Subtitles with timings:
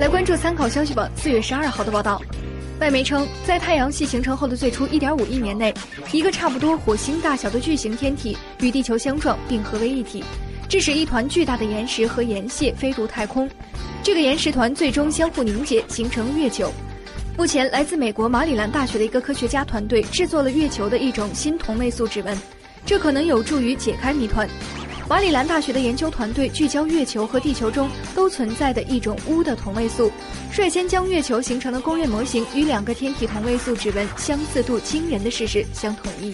[0.00, 2.22] 来关注参考消息网四月十二号的报道。
[2.80, 5.74] 外媒称，在太阳系形成后的最初1.5亿年内，
[6.10, 10.24] 一个差不多火星大小的巨型天体与地球相撞并合为一体，
[10.70, 13.46] 致使一团巨大的岩石和岩屑飞入太空。
[14.02, 16.72] 这个岩石团最终相互凝结，形成月球。
[17.36, 22.34] 目前，来自美国马里兰大学的一个科学家团队制作了月球的一种新同位素指纹，
[22.86, 24.48] 这可能有助于解开谜团。
[25.10, 30.08] 马里兰大学的研究团队聚焦月球和地球中都存在的一种钨的同位素，
[30.52, 36.32] 率先将月球形成的公认模型与两个天体同位素指纹相似度惊人的事实相统一。